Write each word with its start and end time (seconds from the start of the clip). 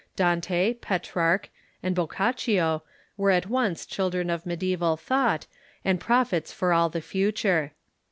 Dante, 0.15 0.73
Petrarch, 0.73 1.51
and 1.83 1.93
Boccaccio 1.93 2.81
were 3.17 3.29
at 3.29 3.45
once 3.45 3.85
chil 3.85 4.09
dren 4.09 4.31
of 4.31 4.45
media3val 4.45 4.99
thought, 4.99 5.45
and 5.85 5.99
prophets 5.99 6.51
for 6.51 6.73
all 6.73 6.89
the 6.89 7.01
future. 7.01 7.73